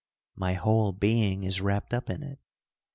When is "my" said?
0.33-0.53